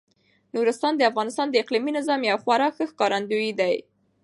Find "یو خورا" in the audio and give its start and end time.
2.23-2.67